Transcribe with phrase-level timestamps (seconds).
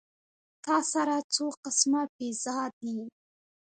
[0.65, 2.97] تا سره څو قسمه پېزار دي